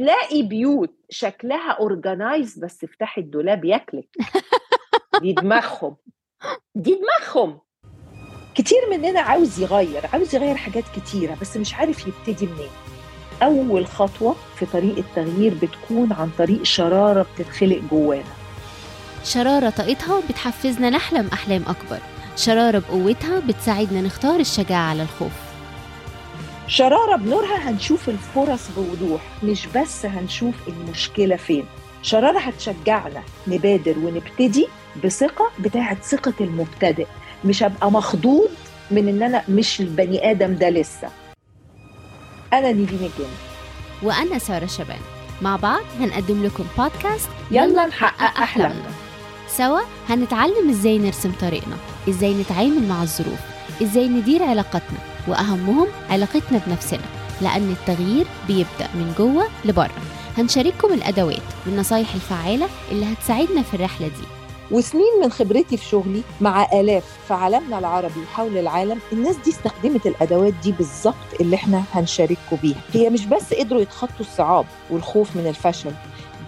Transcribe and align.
هتلاقي 0.00 0.42
بيوت 0.42 0.94
شكلها 1.10 1.70
اورجنايز 1.72 2.58
بس 2.58 2.84
افتحي 2.84 3.20
الدولاب 3.20 3.64
ياكلك. 3.64 4.08
دي 5.22 5.32
دماغهم. 5.32 5.96
دي 6.74 6.94
دماغهم. 7.00 7.58
كتير 8.54 8.78
مننا 8.90 9.20
عاوز 9.20 9.60
يغير 9.60 10.06
عاوز 10.12 10.34
يغير 10.34 10.56
حاجات 10.56 10.84
كتيرة 10.96 11.36
بس 11.40 11.56
مش 11.56 11.74
عارف 11.74 12.06
يبتدي 12.06 12.46
منين. 12.46 12.70
أول 13.42 13.86
خطوة 13.86 14.36
في 14.56 14.66
طريق 14.66 14.96
التغيير 14.98 15.54
بتكون 15.54 16.12
عن 16.12 16.30
طريق 16.38 16.62
شرارة 16.62 17.26
بتتخلق 17.34 17.80
جوانا. 17.90 18.34
شرارة 19.24 19.70
طاقتها 19.70 20.20
بتحفزنا 20.28 20.90
نحلم 20.90 21.28
أحلام 21.32 21.62
أكبر. 21.62 21.98
شرارة 22.36 22.78
بقوتها 22.78 23.40
بتساعدنا 23.40 24.00
نختار 24.00 24.40
الشجاعة 24.40 24.90
على 24.90 25.02
الخوف. 25.02 25.49
شرارة 26.70 27.16
بنورها 27.16 27.70
هنشوف 27.70 28.08
الفرص 28.08 28.68
بوضوح 28.76 29.20
مش 29.42 29.66
بس 29.66 30.06
هنشوف 30.06 30.54
المشكلة 30.68 31.36
فين. 31.36 31.64
شرارة 32.02 32.38
هتشجعنا 32.38 33.22
نبادر 33.46 33.98
ونبتدي 33.98 34.68
بثقة 35.04 35.50
بتاعت 35.60 36.02
ثقة 36.02 36.32
المبتدئ. 36.40 37.06
مش 37.44 37.62
هبقى 37.62 37.90
مخضوض 37.90 38.48
من 38.90 39.08
إن 39.08 39.22
أنا 39.22 39.42
مش 39.48 39.80
البني 39.80 40.30
آدم 40.30 40.54
ده 40.54 40.70
لسه. 40.70 41.08
أنا 42.52 42.72
نيفين 42.72 42.98
الجن 42.98 43.30
وأنا 44.02 44.38
سارة 44.38 44.66
شبان. 44.66 45.00
مع 45.42 45.56
بعض 45.56 45.82
هنقدم 46.00 46.44
لكم 46.44 46.64
بودكاست 46.78 47.28
يلا 47.50 47.86
نحقق 47.86 48.40
أحلامنا. 48.42 48.90
سوا 49.48 49.80
هنتعلم 50.08 50.70
إزاي 50.70 50.98
نرسم 50.98 51.32
طريقنا 51.40 51.76
إزاي 52.08 52.34
نتعامل 52.34 52.88
مع 52.88 53.02
الظروف 53.02 53.40
إزاي 53.82 54.08
ندير 54.08 54.42
علاقاتنا. 54.42 55.09
وأهمهم 55.28 55.86
علاقتنا 56.10 56.60
بنفسنا 56.66 57.00
لأن 57.40 57.70
التغيير 57.80 58.26
بيبدأ 58.48 58.88
من 58.94 59.14
جوه 59.18 59.46
لبره. 59.64 59.90
هنشارككم 60.38 60.92
الأدوات 60.92 61.42
والنصايح 61.66 62.14
الفعالة 62.14 62.68
اللي 62.90 63.12
هتساعدنا 63.12 63.62
في 63.62 63.74
الرحلة 63.74 64.08
دي. 64.08 64.24
وسنين 64.70 65.20
من 65.22 65.30
خبرتي 65.30 65.76
في 65.76 65.84
شغلي 65.84 66.22
مع 66.40 66.68
آلاف 66.72 67.04
في 67.28 67.34
عالمنا 67.34 67.78
العربي 67.78 68.20
وحول 68.20 68.58
العالم 68.58 68.98
الناس 69.12 69.36
دي 69.36 69.50
استخدمت 69.50 70.06
الأدوات 70.06 70.54
دي 70.62 70.72
بالظبط 70.72 71.14
اللي 71.40 71.56
إحنا 71.56 71.82
هنشارككم 71.94 72.56
بيها. 72.62 72.80
هي 72.92 73.10
مش 73.10 73.26
بس 73.26 73.54
قدروا 73.54 73.80
يتخطوا 73.80 74.20
الصعاب 74.20 74.66
والخوف 74.90 75.36
من 75.36 75.46
الفشل 75.46 75.92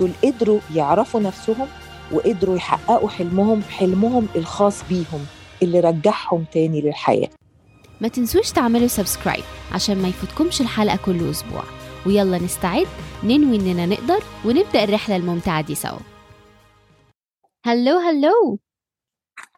دول 0.00 0.10
قدروا 0.24 0.60
يعرفوا 0.74 1.20
نفسهم 1.20 1.66
وقدروا 2.12 2.56
يحققوا 2.56 3.08
حلمهم 3.08 3.62
حلمهم 3.62 4.26
الخاص 4.36 4.82
بيهم 4.88 5.26
اللي 5.62 5.80
رجعهم 5.80 6.44
تاني 6.52 6.80
للحياة. 6.80 7.28
ما 8.02 8.08
تنسوش 8.08 8.50
تعملوا 8.52 8.86
سبسكرايب 8.86 9.44
عشان 9.72 10.02
ما 10.02 10.08
يفوتكمش 10.08 10.60
الحلقة 10.60 10.96
كل 10.96 11.30
أسبوع. 11.30 11.64
ويلا 12.06 12.38
نستعد 12.38 12.86
ننوي 13.24 13.56
إننا 13.56 13.86
نقدر 13.86 14.22
ونبدأ 14.44 14.84
الرحلة 14.84 15.16
الممتعة 15.16 15.60
دي 15.66 15.74
سوا. 15.74 15.98
هلو 17.64 17.98
هلو. 17.98 18.58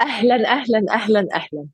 أهلا 0.01 0.35
أهلا 0.53 0.85
أهلا 0.91 1.29
أهلا. 1.35 1.69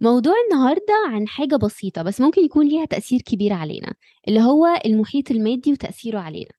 موضوع 0.00 0.34
النهارده 0.50 0.94
عن 1.06 1.28
حاجة 1.28 1.56
بسيطة 1.56 2.02
بس 2.02 2.20
ممكن 2.20 2.44
يكون 2.44 2.68
ليها 2.68 2.84
تأثير 2.84 3.20
كبير 3.22 3.52
علينا 3.52 3.94
اللي 4.28 4.40
هو 4.40 4.66
المحيط 4.86 5.30
المادي 5.30 5.72
وتأثيره 5.72 6.18
علينا. 6.18 6.52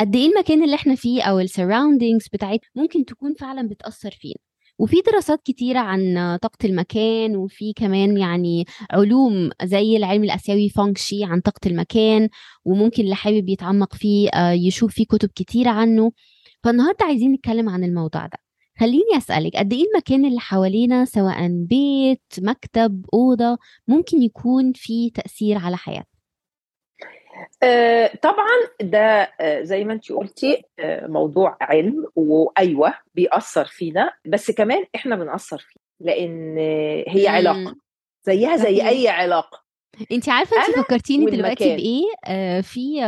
قد 0.00 0.16
إيه 0.16 0.26
المكان 0.26 0.64
اللي 0.64 0.74
إحنا 0.74 0.94
فيه 0.94 1.22
أو 1.22 1.40
ال 1.40 1.47
surroundings 1.47 2.28
بتاعت 2.32 2.60
ممكن 2.74 3.04
تكون 3.04 3.34
فعلا 3.34 3.68
بتأثر 3.68 4.10
فينا؟ 4.10 4.49
وفي 4.80 4.96
دراسات 5.06 5.42
كتيرة 5.44 5.78
عن 5.78 6.14
طاقة 6.42 6.66
المكان 6.66 7.36
وفي 7.36 7.72
كمان 7.72 8.16
يعني 8.16 8.64
علوم 8.90 9.50
زي 9.64 9.96
العلم 9.96 10.24
الآسيوي 10.24 10.68
فنج 10.68 10.92
شوي 10.92 11.24
عن 11.24 11.40
طاقة 11.40 11.60
المكان 11.66 12.28
وممكن 12.64 13.02
اللي 13.04 13.14
حابب 13.14 13.48
يتعمق 13.48 13.94
فيه 13.94 14.28
آه، 14.28 14.52
يشوف 14.52 14.94
فيه 14.94 15.04
كتب 15.04 15.28
كتيرة 15.34 15.70
عنه. 15.70 16.12
فالنهاردة 16.64 17.04
عايزين 17.04 17.32
نتكلم 17.32 17.68
عن 17.68 17.84
الموضوع 17.84 18.26
ده. 18.26 18.38
خليني 18.78 19.16
أسألك 19.16 19.56
قد 19.56 19.72
إيه 19.72 19.84
المكان 19.92 20.24
اللي 20.24 20.40
حوالينا 20.40 21.04
سواء 21.04 21.48
بيت 21.68 22.22
مكتب 22.38 23.06
أوضة 23.14 23.58
ممكن 23.88 24.22
يكون 24.22 24.72
فيه 24.72 25.12
تأثير 25.12 25.58
على 25.58 25.76
حياتنا؟ 25.76 26.09
طبعا 28.22 28.46
ده 28.82 29.32
آه، 29.40 29.62
زي 29.62 29.84
ما 29.84 29.92
انت 29.92 30.12
قلتي 30.12 30.62
آه، 30.78 31.06
موضوع 31.06 31.56
علم 31.60 32.06
وأيوة 32.16 32.94
بيأثر 33.14 33.64
فينا 33.64 34.12
بس 34.26 34.50
كمان 34.50 34.84
إحنا 34.94 35.16
بنأثر 35.16 35.58
فيه 35.58 35.80
لأن 36.00 36.56
آه، 36.58 37.04
هي. 37.08 37.28
علاقة 37.28 37.76
زيها 38.26 38.56
زي. 38.56 38.88
أي 38.88 39.08
علاقة 39.08 39.62
انت 40.12 40.28
عارفة 40.28 40.56
انت 40.66 40.76
فكرتيني 40.78 41.30
دلوقتي. 41.30 41.76
بإيه 41.76 42.04
آه 42.26 42.60
في 42.60 43.00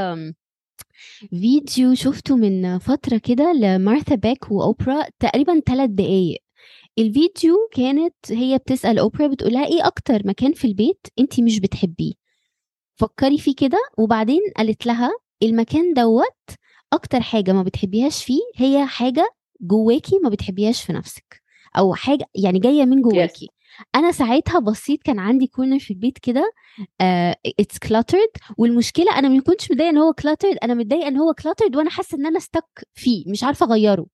فيديو 1.31 1.95
شفته 1.95 2.37
من 2.37 2.79
فترة 2.79 3.19
كده 3.25 3.53
لمارثا 3.53 4.15
باك 4.15 4.51
وأوبرا 4.51 5.05
تقريبا 5.21 5.61
ثلاث 5.67 5.91
دقايق 5.91 6.39
الفيديو 6.99 7.69
كانت 7.73 8.15
هي 8.31 8.59
بتسأل 8.59 8.99
أوبرا 8.99 9.27
بتقولها 9.27 9.67
إيه 9.67 9.87
أكتر 9.87 10.23
مكان 10.25 10.53
في 10.53 10.65
البيت 10.67 11.07
انت 11.19 11.41
مش 11.41 11.61
بتحبيه 11.61 12.13
فكري 13.03 13.39
فيه 13.39 13.55
كده. 13.57 13.79
وبعدين 13.99 14.41
قالت 14.57 14.87
لها 14.87 15.11
المكان 15.43 15.93
دوت 15.95 16.51
أكتر 16.93 17.21
حاجة 17.21 17.53
ما 17.53 17.63
بتحبيهاش 17.63 18.25
فيه 18.25 18.41
هي 18.57 18.87
حاجة 18.87 19.31
جواكي 19.61 20.19
ما 20.19 20.29
بتحبيهاش 20.29 20.83
في 20.83 20.93
نفسك. 20.93 21.43
أو 21.79 21.95
حاجة 21.95 22.25
يعني 22.35 22.59
جاية 22.59 22.85
من 22.85 23.03
جواكي. 23.03 23.49
أنا 23.95 24.13
ساعتها 24.13 24.59
بصيت 24.59 25.03
كان 25.03 25.19
عندي 25.19 25.47
corner 25.47 25.79
في 25.79 25.91
البيت 25.91 26.19
كده 26.19 26.53
it's 27.61 27.79
cluttered 27.79 28.31
والمشكلة 28.59 29.19
أنا 29.19 29.29
ما 29.29 29.41
كنتش 29.41 29.71
متضايقة 29.71 29.91
إن 29.91 29.99
هو 29.99 30.13
cluttered 30.13 30.57
أنا 30.63 30.75
متضايقة 30.75 31.09
إن 31.09 31.17
هو 31.17 31.35
cluttered 31.35 31.77
وأنا 31.77 31.91
حاسة 31.91 32.19
إن 32.19 32.27
أنا 32.27 32.39
stuck 32.39 32.89
فيه 32.95 33.25
مش 33.31 33.45
عارفة 33.45 33.67
أغيره. 33.67 34.07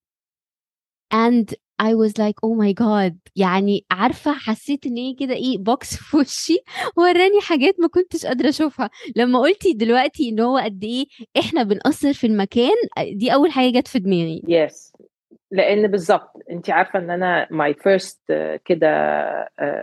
And 1.14 1.54
I 1.82 1.94
was 1.94 2.12
like 2.18 2.38
oh 2.44 2.54
my 2.64 2.72
god. 2.84 3.14
يعني 3.36 3.84
عارفة 3.90 4.32
حسيت 4.32 4.86
إن 4.86 4.96
هي 4.96 5.14
كده 5.14 5.34
إيه 5.34 5.58
بوكس 5.58 5.96
في 5.96 6.16
وشي 6.16 6.58
وراني 6.96 7.40
حاجات 7.40 7.80
ما 7.80 7.88
كنتش 7.88 8.26
قادرة 8.26 8.48
أشوفها. 8.48 8.90
لما 9.16 9.38
قلتي 9.38 9.72
دلوقتي 9.72 10.28
إن 10.28 10.40
هو 10.40 10.58
قد 10.58 10.84
إيه 10.84 11.06
إحنا 11.38 11.62
بنأثر 11.62 12.12
في 12.12 12.26
المكان 12.26 12.74
دي 13.12 13.34
أول 13.34 13.50
حاجة 13.50 13.78
جت 13.78 13.88
في 13.88 13.98
دماغي. 13.98 14.42
yes 14.48 14.92
لأن 15.50 15.86
بالظبط 15.86 16.32
أنت 16.50 16.70
عارفة 16.70 16.98
إن 16.98 17.10
أنا 17.10 17.48
my 17.50 17.74
first 17.74 18.20
كده 18.64 18.78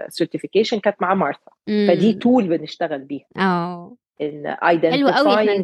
certification 0.09 0.79
كانت 0.79 1.01
مع 1.01 1.13
مارثا. 1.13 1.51
فدي. 1.67 2.13
tool 2.13 2.47
بنشتغل 2.47 2.99
بيها. 2.99 3.27
آه. 3.37 3.95
إن 4.21 4.55
حلو 4.61 5.09
قوي 5.09 5.33
إحنا 5.33 5.63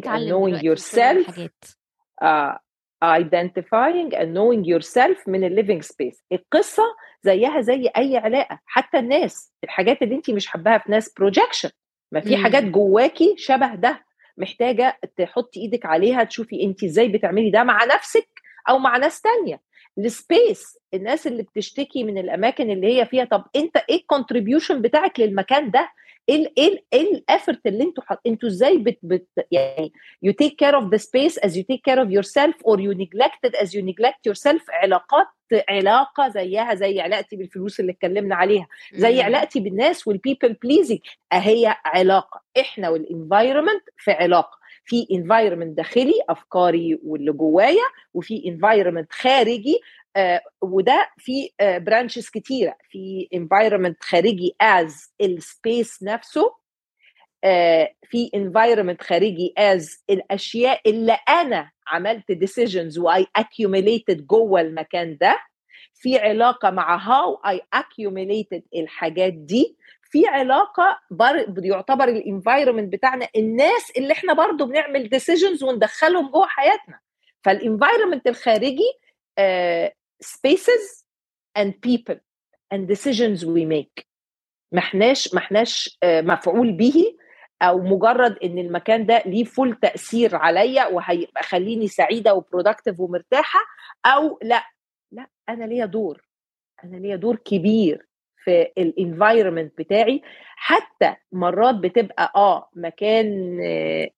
identifying 3.02 4.10
and 4.14 4.28
knowing 4.36 4.64
yourself 4.64 5.28
من 5.28 5.44
ال 5.44 5.49
living 5.49 5.82
space 5.82 6.22
القصة 6.32 6.82
زيها 7.22 7.60
زي 7.60 7.90
أي 7.96 8.16
علاقة. 8.16 8.58
حتى 8.66 8.98
الناس 8.98 9.52
الحاجات 9.64 10.02
اللي 10.02 10.14
انت 10.14 10.30
مش 10.30 10.46
حباها 10.48 10.78
في 10.78 10.90
ناس 10.90 11.14
projection 11.18 11.70
ما 12.12 12.20
في. 12.20 12.36
حاجات 12.36 12.64
جواكي 12.64 13.34
شبه 13.38 13.74
ده. 13.74 14.04
محتاجة 14.36 14.98
تحطي 15.16 15.60
إيدك 15.60 15.86
عليها 15.86 16.24
تشوفي 16.24 16.62
انت 16.62 16.84
إزاي 16.84 17.08
بتعملي 17.08 17.50
ده 17.50 17.64
مع 17.64 17.84
نفسك 17.84 18.28
أو 18.68 18.78
مع 18.78 18.96
ناس 18.96 19.20
تانية. 19.20 19.60
ال 19.98 20.11
space 20.11 20.78
الناس 20.94 21.26
اللي 21.26 21.42
بتشتكي 21.42 22.04
من 22.04 22.18
الأماكن 22.18 22.70
اللي 22.70 22.86
هي 22.86 23.06
فيها. 23.06 23.24
طب 23.24 23.44
انت 23.56 23.76
إيه 23.76 23.96
ال 23.96 24.03
contribution 24.03 24.82
بتاعك 24.82 25.20
للمكان 25.20 25.70
ده؟ 25.70 25.88
إيه 26.28 26.52
إيه 26.58 26.84
إيه 26.92 27.12
ال 27.14 27.21
effort 27.21 27.66
اللي 27.66 27.84
أنتوا 27.84 28.04
حط... 28.06 28.20
أنتوا 28.26 28.48
إزاي 28.48 28.78
بت... 28.78 28.98
بت... 29.02 29.28
يعني 29.50 29.92
you 30.26 30.30
take 30.30 30.52
care 30.64 30.74
of 30.74 30.84
the 30.84 30.98
space 30.98 31.36
as 31.46 31.50
you 31.56 31.62
take 31.72 31.82
care 31.90 31.98
of 32.04 32.10
yourself 32.10 32.54
or 32.64 32.76
you 32.80 32.94
neglect 32.94 33.40
it 33.48 33.54
as 33.62 33.68
you 33.74 33.82
neglect 33.82 34.26
yourself. 34.26 34.62
علاقات 34.70 35.26
علاقة 35.68 36.28
زيها 36.28 36.74
زي 36.74 37.00
علاقتي 37.00 37.36
بالفلوس 37.36 37.80
اللي 37.80 37.92
اتكلمنا 37.92 38.34
عليها 38.34 38.66
زي. 38.94 39.22
علاقتي 39.22 39.60
بالناس 39.60 40.08
وال 40.08 40.19
people 40.19 40.52
pleasing 40.52 40.98
اهي 41.32 41.76
علاقة. 41.84 42.40
إحنا 42.60 42.88
وال 42.88 43.03
environment 43.03 43.82
في 43.98 44.10
علاقة. 44.10 44.62
في 44.84 45.06
environment 45.12 45.76
داخلي 45.76 46.14
أفكاري 46.28 46.98
واللي 47.04 47.32
جوايا 47.32 47.84
وفي 48.14 48.42
environment 48.48 49.12
خارجي 49.12 49.80
وده 50.62 51.10
في 51.18 51.50
branches 51.60 52.28
كتيرة. 52.30 52.76
في 52.90 53.28
environment 53.34 54.02
خارجي 54.04 54.54
as 54.60 55.12
ال 55.20 55.34
space 55.34 56.02
نفسه 56.02 56.54
آه 57.44 57.94
في 58.04 58.30
environment 58.34 59.02
خارجي 59.02 59.54
as 59.58 60.04
الأشياء 60.10 60.80
اللي 60.90 61.12
أنا 61.28 61.70
عملت 61.86 62.32
decisions 62.32 62.98
و 62.98 63.12
I 63.12 63.26
accumulated 63.38 64.14
جوه 64.14 64.60
المكان 64.60 65.16
ده. 65.20 65.38
في 65.94 66.18
علاقة 66.18 66.70
مع 66.70 66.96
how 66.96 67.34
I 67.34 67.60
accumulated 67.76 68.60
الحاجات 68.76 69.32
دي. 69.32 69.76
في 70.10 70.26
علاقة 70.26 70.98
بر... 71.10 71.46
يعتبر 71.64 72.08
ال 72.08 72.15
environment 72.15 72.92
بتاعنا 72.92 73.28
الناس 73.36 73.92
اللي 73.96 74.12
إحنا 74.12 74.32
برضو 74.32 74.66
بنعمل 74.66 75.08
decisions 75.08 75.62
وندخلهم 75.62 76.30
جوه 76.30 76.46
حياتنا. 76.46 76.98
فال 77.44 77.57
environment 77.57 78.26
الخارجي 78.26 78.92
spaces 80.22 81.04
and 81.58 81.72
people 81.86 82.16
and 82.74 82.88
decisions 82.88 83.44
we 83.44 83.64
make. 83.64 84.04
ما 84.72 84.78
احناش 84.78 85.34
ما 85.34 85.40
احناش 85.40 85.98
uh, 86.04 86.08
مفعول 86.24 86.72
به 86.72 87.16
أو 87.62 87.78
مجرد 87.78 88.38
إن 88.44 88.58
المكان 88.58 89.06
ده 89.06 89.22
ليه 89.26 89.44
full 89.44 89.74
تأثير 89.82 90.36
عليا 90.36 90.86
وهيبقى 90.86 91.42
خليني 91.42 91.88
سعيدة 91.88 92.34
و 92.34 92.40
productive 92.40 93.00
ومرتاحة 93.00 93.58
أو 94.06 94.38
لا. 94.42 94.62
لا 95.12 95.26
أنا 95.48 95.64
ليا 95.64 95.86
دور. 95.86 96.22
أنا 96.84 96.96
ليا 96.96 97.16
دور 97.16 97.36
كبير 97.36 98.06
في 98.44 98.62
ال 98.78 98.86
environment 98.86 99.78
بتاعي. 99.78 100.22
حتى 100.56 101.14
مرات 101.32 101.74
بتبقى 101.74 102.32
آه 102.36 102.70
مكان 102.76 103.58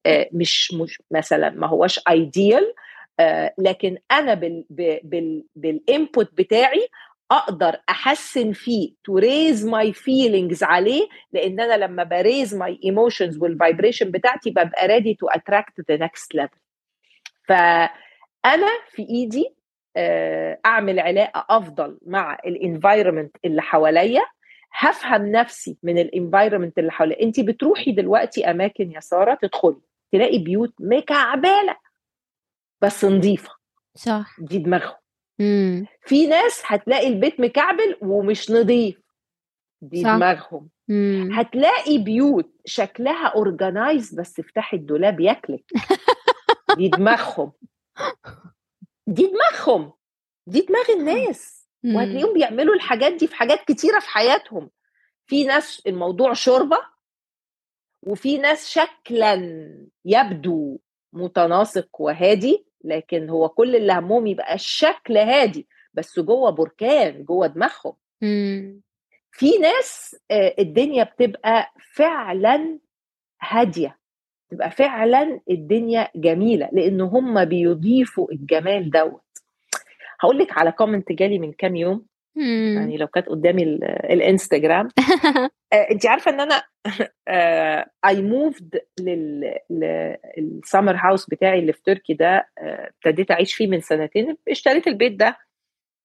آه 0.06 0.29
مش 0.33 0.73
مش 0.75 1.03
مثلا 1.11 1.51
ما 1.51 1.67
هوش 1.67 2.01
ideal 2.11 2.62
آه 2.62 2.75
لكن 3.58 3.99
أنا 4.12 4.34
بال 4.34 4.64
بال 5.05 5.44
بال 5.56 5.78
input 5.78 6.31
بتاعي 6.34 6.88
أقدر 7.31 7.76
أحسن 7.88 8.52
فيه 8.52 8.93
to 9.05 9.19
raise 9.19 9.67
my 9.67 9.93
feelings 9.93 10.62
عليه 10.62 11.08
لأن 11.32 11.61
أنا 11.61 11.84
لما 11.84 12.05
ب 12.05 12.13
raise 12.13 12.55
my 12.55 12.81
emotions 12.85 13.38
وال 13.38 13.52
vibration 13.52 14.11
بتاعتي 14.11 14.50
ببقى 14.50 14.87
ready 14.87 15.14
to 15.14 15.26
attract 15.29 15.81
the 15.91 15.96
next 15.96 16.35
level 16.35 16.56
فأنا 17.49 18.69
في 18.90 19.02
إيدي 19.11 19.55
أعمل 20.67 21.00
علاقة 21.00 21.46
أفضل 21.50 21.99
مع 22.06 22.38
ال 22.46 22.54
environment 22.54 23.37
اللي 23.44 23.62
حواليا 23.62 24.22
هفهم 24.72 25.26
نفسي 25.32 25.76
من 25.82 25.99
ال 25.99 26.05
environment 26.05 26.79
اللي 26.78 26.93
حواليا. 26.93 27.22
انت 27.22 27.40
بتروحي 27.40 27.93
دلوقتي 27.93 28.50
أماكن 28.50 28.93
يا 28.93 29.00
سارة 29.00 29.38
تدخلي 29.43 29.81
تلاقي 30.12 30.38
بيوت 30.38 30.75
مكعبله 30.81 31.76
بس 32.84 33.04
نظيفه 33.04 33.50
صح. 33.94 34.36
دي 34.40 34.58
دماغهم. 34.58 34.96
في 36.06 36.26
ناس 36.26 36.62
هتلاقي 36.64 37.08
البيت 37.08 37.40
مكعبل 37.40 37.96
ومش 38.02 38.50
نظيف 38.50 39.00
دي 39.82 40.02
صح. 40.02 40.16
دماغهم. 40.16 40.69
امم 40.90 41.32
هتلاقي 41.32 41.98
بيوت 41.98 42.52
شكلها 42.64 43.26
organized 43.26 44.14
بس 44.14 44.40
افتحي 44.40 44.76
الدولاب 44.76 45.20
ياكلك. 45.20 45.64
دي 46.76 46.88
دماغهم. 46.88 47.52
دي 49.06 49.26
دماغهم. 49.26 49.92
دي 50.46 50.60
دماغ 50.60 50.90
الناس. 50.90 51.69
وهتلاقيهم 51.84 52.34
بيعملوا 52.34 52.75
الحاجات 52.75 53.12
دي 53.12 53.26
في 53.26 53.34
حاجات 53.34 53.64
كتيرة 53.64 54.00
في 54.00 54.08
حياتهم. 54.08 54.70
في 55.26 55.44
ناس 55.44 55.82
الموضوع 55.86 56.32
شوربة. 56.32 56.78
وفي 58.06 58.38
ناس 58.38 58.69
شكلا 58.69 59.34
يبدو 60.04 60.78
متناسق 61.12 62.00
وهادي. 62.00 62.66
لكن 62.84 63.28
هو 63.31 63.48
كل 63.48 63.76
اللي 63.76 63.92
همهم 63.92 64.26
يبقى 64.26 64.54
الشكل 64.54 65.16
هادي 65.16 65.69
بس 65.94 66.20
جوه 66.20 66.50
بركان 66.50 67.25
جوه 67.25 67.46
دماغهم. 67.46 67.92
امم. 68.22 68.81
في 69.32 69.58
ناس 69.58 70.16
آه، 70.31 70.54
الدنيا 70.58 71.04
بتبقى 71.04 71.72
فعلا 71.94 72.78
هادية 73.40 73.98
تبقى 74.50 74.70
فعلا 74.70 75.40
الدنيا 75.50 76.08
جميلة 76.16 76.69
لأن 76.72 77.00
هم 77.00 77.44
بيضيفوا 77.44 78.32
الجمال 78.32 78.90
دوت. 78.90 79.22
هقول 80.20 80.38
لك 80.38 80.58
على 80.58 80.72
comment 80.73 81.12
جالي 81.12 81.38
من 81.38 81.52
كام 81.52 81.76
يوم. 81.76 82.06
يعني 82.36 82.96
لو 82.96 83.06
كانت 83.06 83.28
قدامي 83.28 83.62
ال- 83.62 83.84
الإنستجرام. 83.84 84.88
آه، 85.72 85.86
انت 85.90 86.06
عارفة 86.06 86.31
إن 86.31 86.40
أنا 86.40 86.62
I 88.06 88.23
moved 88.23 88.79
لل 89.70 90.02
summer 90.02 90.96
house 90.96 91.26
بتاعي 91.31 91.58
اللي 91.58 91.72
في 91.72 91.82
تركي 91.84 92.14
ده 92.14 92.48
آه، 92.58 92.90
ابتديت 93.04 93.31
أعيش 93.31 93.54
فيه 93.54 93.66
من 93.66 93.81
سنتين. 93.81 94.36
اشتريت 94.48 94.86
البيت 94.86 95.12
ده 95.12 95.36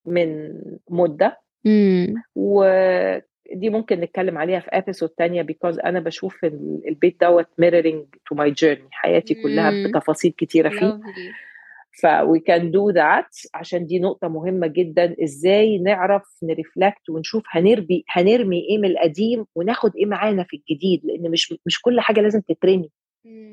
من 0.05 0.53
مدة. 0.89 1.39
امم 1.65 2.23
ودي 2.35 3.69
ممكن 3.69 3.99
نتكلم 3.99 4.37
عليها 4.37 4.59
في 4.59 4.67
episode 4.71 5.09
تانية 5.09 5.41
because 5.41 5.79
أنا 5.79 5.99
بشوف 5.99 6.45
ال- 6.45 6.81
البيت 6.87 7.21
دوت 7.21 7.47
mirroring 7.57 8.05
to 8.29 8.35
my 8.35 8.51
journey 8.51 8.87
حياتي 8.91 9.33
كلها 9.33 9.71
مم. 9.71 9.87
بتفاصيل 9.87 10.31
كتيرة 10.37 10.69
فيه. 10.69 10.79
Lovely. 10.91 11.48
ف 11.91 12.05
we 12.07 12.39
can 12.49 12.63
do 12.71 12.93
that 12.95 13.49
عشان 13.53 13.85
دي 13.85 13.99
نقطة 13.99 14.27
مهمة 14.27 14.67
جدا. 14.67 15.15
إزاي 15.23 15.77
نعرف 15.77 16.23
ن 16.43 16.52
reflect 16.52 17.09
ونشوف 17.09 17.43
هنربي 17.49 18.03
هنرمي 18.09 18.59
إيه 18.69 18.77
من 18.77 18.85
القديم 18.89 19.45
وناخد 19.55 19.95
إيه 19.95 20.05
معانا 20.05 20.43
في 20.43 20.57
الجديد؟ 20.57 21.01
لأن 21.05 21.31
مش 21.31 21.53
مش 21.65 21.81
كل 21.81 21.99
حاجة 22.01 22.21
لازم 22.21 22.41
تترمي. 22.41 22.91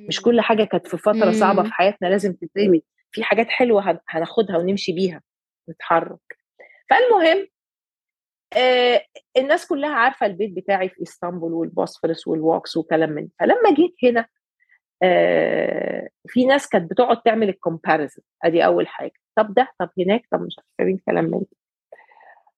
مش 0.09 0.23
كل 0.23 0.41
حاجة 0.41 0.65
كانت 0.65 0.87
في 0.87 0.97
فترة. 0.99 1.13
صعبة 1.33 1.63
في 1.63 1.73
حياتنا 1.73 2.09
لازم 2.09 2.33
تترمي. 2.33 2.83
في 3.13 3.23
حاجات 3.25 3.49
حلوة 3.49 3.91
هن- 3.91 3.99
هناخدها 4.09 4.57
ونمشي 4.59 4.93
بيها 4.93 5.23
نتحرك. 5.71 6.39
فالمهم 6.91 7.47
آه 8.57 9.03
الناس 9.37 9.67
كلها 9.67 9.91
عارفة 9.95 10.27
البيت 10.27 10.53
بتاعي 10.57 10.89
في 10.89 11.03
إسطنبول 11.03 11.53
والبوسفورس 11.53 12.27
وال 12.29 12.42
walks 12.42 12.77
وكلام 12.77 13.11
من. 13.11 13.29
فلما 13.41 13.75
جيت 13.77 13.95
هنا 14.05 14.27
آه 15.03 16.09
في 16.29 16.45
ناس 16.47 16.69
كانت 16.69 16.91
بتقعد 16.91 17.23
تعمل 17.23 17.49
ال 17.49 17.55
comparison. 17.55 18.23
ادي 18.45 18.65
اول 18.67 18.89
حاجة. 18.89 19.13
طب 19.37 19.55
ده 19.55 19.69
طب 19.79 19.91
هناك 19.99 20.23
طب 20.33 20.41
مش 20.43 20.57
عارفين 20.81 20.99
كلام 21.09 21.25
من 21.25 21.39
ده. 21.41 21.47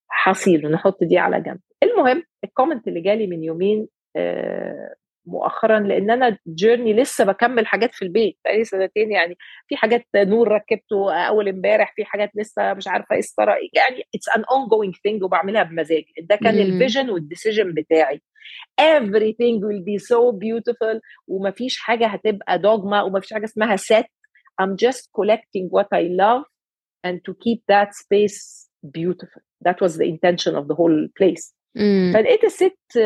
حصيل 0.09 0.71
نحط 0.73 1.05
دي 1.05 1.19
على 1.19 1.41
جنب. 1.41 1.61
المهم 1.83 2.23
ال 2.45 2.50
comment 2.50 2.89
اللي 2.89 3.01
جالي 3.01 3.27
من 3.27 3.45
يومين 3.45 3.89
آه 4.17 4.95
مؤخرا 5.29 5.81
لأن 5.81 6.11
أنا 6.11 6.39
journey 6.55 6.93
لسه 6.93 7.25
بكمل 7.25 7.67
حاجات 7.67 7.95
في 7.95 8.03
البيت 8.03 8.39
بقالي 8.45 8.65
سنتين 8.65 9.11
يعني. 9.13 9.37
في 9.69 9.77
حاجات 9.77 10.07
نور 10.17 10.49
ركبته 10.49 11.15
أول 11.15 11.49
امبارح 11.49 11.93
في 11.97 12.05
حاجات 12.05 12.31
لسه 12.35 12.75
مش 12.75 12.89
عارفة 12.89 13.13
إيه 13.13 13.19
الصرا 13.19 13.55
يعني 13.75 14.03
it's 14.15 14.29
an 14.37 14.45
ongoing 14.51 14.95
thing 15.03 15.23
وبعملها 15.23 15.63
بمزاج 15.63 16.05
ده 16.23 16.37
كان. 16.37 16.55
ال 16.59 16.66
vision 16.66 17.11
وال 17.11 17.24
decision 17.24 17.75
بتاعي. 17.75 18.23
Everything 18.81 19.61
will 19.61 19.83
be 19.91 19.99
so 19.99 20.33
beautiful 20.33 21.01
ومفيش 21.27 21.79
حاجة 21.79 22.07
هتبقى 22.07 22.59
دوجما 22.59 23.03
ومفيش 23.03 23.33
حاجة 23.33 23.45
اسمها 23.45 23.77
set. 23.77 24.05
I'm 24.63 24.75
just 24.87 25.09
collecting 25.19 25.69
what 25.71 25.87
I 25.95 26.03
love 26.23 26.43
and 27.07 27.17
to 27.27 27.33
keep 27.45 27.61
that 27.69 27.89
space 27.95 28.69
beautiful. 28.99 29.43
That 29.67 29.81
was 29.81 29.93
the 30.01 30.09
intention 30.15 30.53
of 30.57 30.65
the 30.69 30.75
whole 30.75 30.99
place. 31.19 31.45
فلقيت 32.15 32.45
الست 32.45 32.99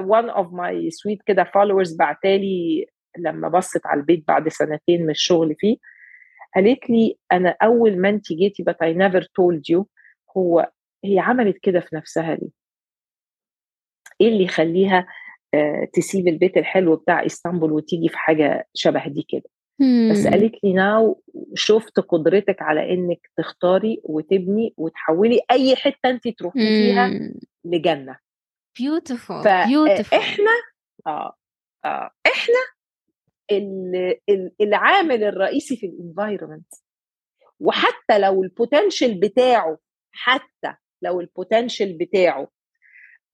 one 0.00 0.30
of 0.34 0.46
my 0.46 0.90
sweet 0.90 1.18
كده 1.26 1.44
followers 1.44 1.96
بعتالي 1.98 2.86
لما 3.18 3.48
بصت 3.48 3.86
على 3.86 4.00
البيت 4.00 4.24
بعد 4.28 4.48
سنتين 4.48 5.02
من 5.02 5.10
الشغل 5.10 5.54
فيه 5.58 5.76
قالت 6.54 6.90
لي 6.90 7.18
أنا 7.32 7.56
أول 7.62 7.98
ما 8.00 8.08
انت 8.08 8.32
جيتي 8.32 8.64
but 8.64 8.74
I 8.74 8.94
never 8.96 9.20
told 9.22 9.74
you 9.74 9.84
هو 10.36 10.70
هي 11.04 11.18
عملت 11.18 11.58
كده 11.62 11.80
في 11.80 11.96
نفسها 11.96 12.34
ليه؟ 12.34 12.48
إيه 14.20 14.28
اللي 14.28 14.44
يخليها 14.44 15.06
آه، 15.54 15.88
تسيب 15.92 16.28
البيت 16.28 16.56
الحلو 16.56 16.96
بتاع 16.96 17.26
إسطنبول 17.26 17.72
وتيجي 17.72 18.08
في 18.08 18.18
حاجة 18.18 18.68
شبه 18.74 19.08
دي 19.08 19.26
كده 19.28 19.50
بس 20.12 20.26
قالت 20.26 20.64
لي 20.64 20.72
ناو 20.72 21.22
شفت 21.54 22.00
قدرتك 22.00 22.62
على 22.62 22.92
إنك 22.94 23.30
تختاري 23.36 24.00
وتبني 24.04 24.74
وتحولي 24.76 25.40
أي 25.50 25.76
حتة 25.76 26.10
أنت 26.10 26.28
تروحي 26.28 26.58
فيها 26.60 27.06
لجنة. 27.64 28.18
Beautiful 28.80 29.42
beautiful. 29.68 30.02
فاحنا 30.02 30.50
آه 31.06 31.34
آه 31.84 32.10
إحنا 32.26 32.54
ال- 33.50 34.16
ال- 34.28 34.52
العامل 34.60 35.24
الرئيسي 35.24 35.76
في 35.76 35.86
الانفايرمنت 35.86 36.74
وحتى 37.60 38.18
لو 38.18 38.42
ال 38.42 38.50
potential 38.50 39.20
بتاعه 39.20 39.78
حتى 40.12 40.74
لو 41.02 41.20
ال 41.20 41.28
potential 41.28 41.98
بتاعه 41.98 42.48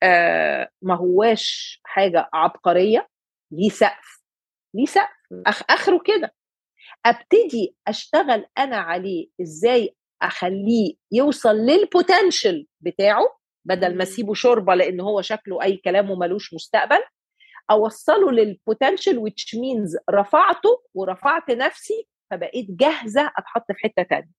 آه 0.03 0.69
ما 0.83 0.95
هواش 0.95 1.81
حاجة 1.85 2.29
عبقرية 2.33 3.09
ليه 3.51 3.69
سقف. 3.69 4.14
ليه 4.75 4.87
سقف 4.87 5.09
أخ 5.47 5.63
آخره 5.71 5.99
كده. 6.05 6.35
أبتدي 7.07 7.77
أشتغل 7.89 8.47
أنا 8.59 8.77
عليه 8.77 9.29
إزاي 9.43 9.97
أخليه 10.23 10.95
يوصل 11.13 11.57
لل 11.57 11.77
potential 11.77 12.67
بتاعه 12.81 13.39
بدل 13.65 13.97
ما. 13.97 14.03
أسيبه 14.03 14.35
شوربة 14.35 14.75
لأن 14.75 15.01
هو 15.01 15.23
شكله 15.23 15.63
أي 15.63 15.77
كلام 15.77 16.11
وملوش 16.11 16.55
مستقبل 16.55 16.99
أوصله 17.71 18.33
لل 18.33 18.49
potential 18.49 19.21
which 19.29 19.59
means 19.59 19.99
رفعته 20.11 20.83
ورفعت 20.95 21.51
نفسي 21.51 22.09
فبقيت 22.31 22.67
جاهزة 22.71 23.33
أتحط 23.39 23.65
في 23.73 23.79
حتة 23.83 24.03
تانية. 24.03 24.31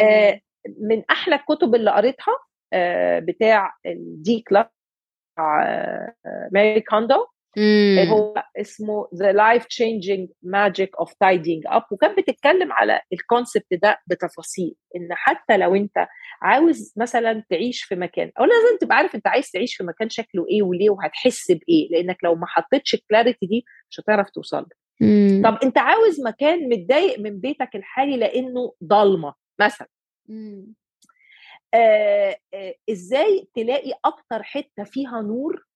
آه 0.00 0.40
من 0.80 1.02
أحلى 1.10 1.34
الكتب 1.34 1.74
اللي 1.74 1.90
قريتها 1.90 2.34
آه 2.72 3.18
بتاع 3.18 3.74
ال 3.86 4.40
declutter 4.48 4.66
ماري 6.52 6.80
كوندو 6.80 7.26
مم. 7.56 7.98
هو 8.08 8.34
اسمه 8.60 9.08
The 9.14 9.32
Life 9.36 9.62
Changing 9.64 10.26
Magic 10.46 11.04
of 11.04 11.10
Tidying 11.10 11.72
Up 11.76 11.92
وكانت 11.92 12.18
بتتكلم 12.18 12.72
على 12.72 13.00
ال 13.12 13.20
concept 13.20 13.74
ده 13.82 13.98
بتفاصيل 14.06 14.74
إن 14.96 15.08
حتى 15.10 15.56
لو 15.56 15.74
أنت 15.74 16.06
عاوز 16.42 16.92
مثلا 16.96 17.44
تعيش 17.50 17.82
في 17.82 17.94
مكان 17.94 18.32
أو 18.40 18.44
لازم 18.44 18.78
تبقى 18.80 18.96
عارف 18.96 19.14
أنت 19.14 19.26
عايز 19.26 19.50
تعيش 19.50 19.76
في 19.76 19.84
مكان 19.84 20.08
شكله 20.10 20.46
إيه 20.50 20.62
وليه 20.62 20.90
وهتحس 20.90 21.50
بإيه 21.52 21.88
لأنك 21.90 22.16
لو 22.24 22.34
ما 22.34 22.46
حطيتش 22.46 22.94
ال 22.94 23.00
clarity 23.00 23.46
دي 23.46 23.64
مش 23.90 24.00
هتعرف 24.00 24.30
توصل 24.30 24.58
له. 24.58 24.86
مم. 25.08 25.42
طب 25.44 25.58
أنت 25.64 25.78
عاوز 25.78 26.20
مكان 26.20 26.68
متضايق 26.68 27.18
من 27.20 27.40
بيتك 27.40 27.76
الحالي 27.76 28.16
لأنه 28.16 28.72
ضلمة 28.84 29.34
مثلا 29.60 29.88
مم. 30.28 30.74
آه 31.74 32.36
آه 32.54 32.74
إزاي 32.90 33.48
تلاقي 33.54 33.92
أكتر 34.04 34.42
حتة 34.42 34.84
فيها 34.84 35.20
نور 35.22 35.66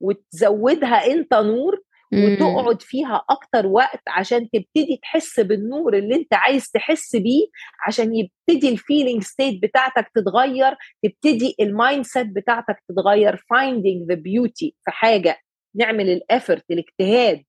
وتزودها 0.00 1.06
انت 1.06 1.34
نور 1.34 1.82
وتقعد 2.12 2.82
فيها 2.82 3.24
أكتر 3.30 3.66
وقت 3.66 4.02
عشان 4.08 4.48
تبتدي 4.50 4.98
تحس 5.02 5.40
بالنور 5.40 5.96
اللي 5.98 6.14
انت 6.14 6.34
عايز 6.34 6.70
تحس 6.70 7.16
بيه 7.16 7.46
عشان 7.86 8.12
يبتدي 8.14 8.68
ال 8.68 8.75
feeling 8.75 9.22
state 9.22 9.62
بتاعتك 9.62 10.10
تتغير 10.14 10.76
تبتدي 11.02 11.54
ال 11.60 12.04
mindset 12.04 12.26
بتاعتك 12.26 12.76
تتغير 12.88 13.36
finding 13.36 14.12
the 14.12 14.16
beauty 14.16 14.70
في 14.84 14.90
حاجة 14.90 15.38
نعمل 15.74 16.08
ال 16.10 16.18
effort 16.18 16.64
الاجتهاد 16.70 17.44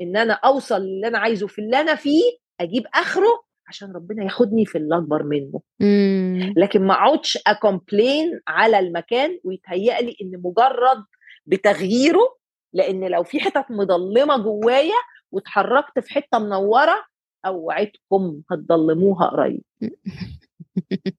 إن 0.00 0.16
أنا 0.16 0.32
أوصل 0.32 0.76
اللي 0.76 1.06
أنا 1.08 1.18
عايزه 1.18 1.46
في 1.46 1.58
اللي 1.58 1.80
أنا 1.80 1.94
فيه 1.94 2.22
أجيب 2.60 2.82
آخره 2.94 3.44
عشان 3.68 3.92
ربنا 3.96 4.24
ياخدني 4.24 4.66
في 4.66 4.78
اللي 4.78 4.96
أكبر 4.96 5.22
منه 5.22 5.60
مم. 5.80 6.54
لكن 6.56 6.82
ما 6.86 6.94
أقعدش 6.94 7.38
اكومبلين 7.46 8.40
على 8.48 8.78
المكان 8.78 9.38
ويتهيأ 9.44 10.00
لي 10.00 10.16
إن 10.22 10.40
مجرد 10.44 11.04
بتغييره 11.46 12.36
لأن 12.72 13.04
لو 13.04 13.22
في 13.22 13.40
حتت 13.40 13.64
مضلمه 13.70 14.36
جوايا 14.36 15.00
واتحركت 15.32 15.98
في 15.98 16.14
حتة 16.14 16.38
منورة 16.38 17.04
أوعدكم 17.46 18.42
هتضلموها 18.50 19.26
قريب. 19.26 19.62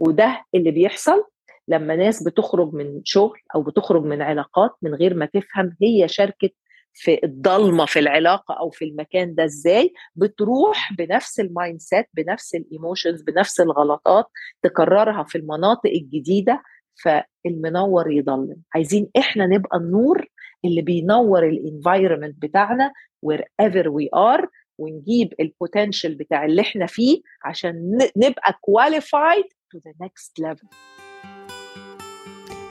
وده 0.00 0.44
اللي 0.54 0.70
بيحصل 0.70 1.24
لما 1.68 1.96
ناس 1.96 2.22
بتخرج 2.22 2.72
من 2.74 3.00
شغل 3.04 3.38
أو 3.54 3.62
بتخرج 3.62 4.02
من 4.04 4.22
علاقات 4.22 4.70
من 4.82 4.94
غير 4.94 5.14
ما 5.14 5.26
تفهم 5.26 5.76
هي 5.82 6.08
شاركت 6.08 6.54
في 6.94 7.20
الضلمة 7.24 7.86
في 7.86 7.98
العلاقة 7.98 8.54
أو 8.54 8.70
في 8.70 8.84
المكان 8.84 9.34
ده 9.34 9.44
إزاي 9.44 9.92
بتروح 10.16 10.92
بنفس 10.98 11.40
ال 11.40 11.80
mindset 11.80 12.06
بنفس 12.14 12.54
ال 12.54 12.62
emotions 12.62 13.22
بنفس 13.22 13.60
الغلطات 13.60 14.24
تكررها 14.62 15.22
في 15.22 15.38
المناطق 15.38 15.90
الجديدة 15.90 16.62
فالمنور 17.04 18.12
يضلم. 18.12 18.56
عايزين 18.74 19.08
إحنا 19.18 19.46
نبقى 19.46 19.78
النور 19.78 20.26
اللي 20.64 20.82
بينور 20.82 21.48
ال 21.48 21.56
environment 21.56 22.42
بتاعنا 22.42 22.92
wherever 23.26 23.84
we 23.84 24.06
are 24.16 24.46
ونجيب 24.78 25.34
ال 25.40 25.47
potential 25.47 26.14
بتاع 26.14 26.44
اللي 26.44 26.62
إحنا 26.62 26.86
فيه 26.86 27.20
عشان 27.44 27.98
نبقى 28.16 28.52
qualified 28.52 29.44
to 29.44 29.78
the 29.78 29.92
next 30.06 30.44
level. 30.46 30.66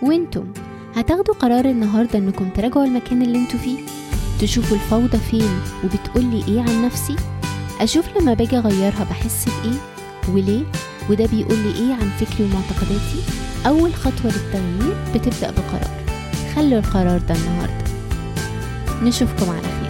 وإنتم 0.01 0.53
هتاخدوا 0.95 1.33
قرار 1.35 1.65
النهارده 1.65 2.19
إنكم 2.19 2.49
تراجعوا 2.49 2.85
المكان 2.85 3.21
اللي 3.21 3.37
إنتوا 3.37 3.59
فيه؟ 3.59 3.79
تشوفوا 4.41 4.77
الفوضى 4.77 5.17
فين 5.17 5.59
وبتقولي 5.83 6.43
إيه 6.47 6.61
عن 6.61 6.85
نفسي؟ 6.85 7.15
أشوف 7.81 8.17
لما 8.17 8.33
باجي 8.33 8.57
أغيرها 8.57 9.03
بحس 9.03 9.45
بإيه؟ 9.45 9.79
وليه؟ 10.35 10.63
وده 11.09 11.25
بيقولي 11.25 11.71
إيه 11.79 11.93
عن 11.93 12.09
فكري 12.19 12.43
ومعتقداتي؟ 12.45 13.48
أول 13.67 13.95
خطوة 13.95 14.31
للتغيير 14.31 14.95
بتبدأ 15.15 15.51
بقرار. 15.51 16.05
خلوا 16.55 16.79
القرار 16.79 17.19
ده 17.19 17.35
النهارده. 17.35 17.83
نشوفكم 19.03 19.49
على 19.49 19.61
خير. 19.61 19.88